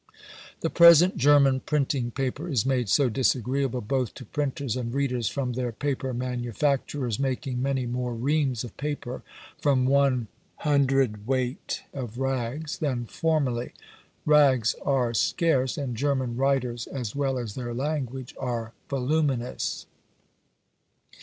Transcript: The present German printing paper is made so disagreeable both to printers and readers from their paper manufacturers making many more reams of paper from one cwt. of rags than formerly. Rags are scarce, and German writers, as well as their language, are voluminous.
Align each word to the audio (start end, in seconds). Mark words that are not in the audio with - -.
The 0.61 0.71
present 0.71 1.15
German 1.15 1.59
printing 1.59 2.09
paper 2.09 2.49
is 2.49 2.65
made 2.65 2.89
so 2.89 3.07
disagreeable 3.07 3.81
both 3.81 4.15
to 4.15 4.25
printers 4.25 4.75
and 4.75 4.91
readers 4.91 5.29
from 5.29 5.53
their 5.53 5.71
paper 5.71 6.11
manufacturers 6.11 7.19
making 7.19 7.61
many 7.61 7.85
more 7.85 8.15
reams 8.15 8.63
of 8.63 8.75
paper 8.77 9.21
from 9.59 9.85
one 9.85 10.27
cwt. 10.61 11.81
of 11.93 12.17
rags 12.17 12.79
than 12.79 13.05
formerly. 13.05 13.73
Rags 14.25 14.73
are 14.83 15.13
scarce, 15.13 15.77
and 15.77 15.95
German 15.95 16.35
writers, 16.35 16.87
as 16.87 17.15
well 17.15 17.37
as 17.37 17.53
their 17.53 17.71
language, 17.75 18.33
are 18.39 18.73
voluminous. 18.89 19.85